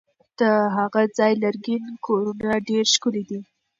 [0.39, 0.41] د
[0.77, 3.39] هغه ځای لرګین کورونه ډېر ښکلي دي.